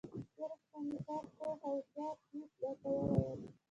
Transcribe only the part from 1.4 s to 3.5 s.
او هوښیار پیر راته وویل.